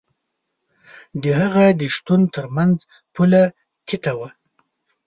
[1.21, 2.77] د هغه د شتون تر منځ
[3.13, 3.43] پوله
[3.87, 4.29] تته وي.